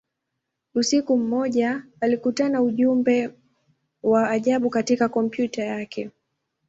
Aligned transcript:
Usiku 0.75 1.17
mmoja, 1.17 1.83
alikutana 2.01 2.61
ujumbe 2.61 3.29
wa 4.03 4.29
ajabu 4.29 4.69
katika 4.69 5.09
kompyuta 5.09 5.63
yake. 5.63 6.09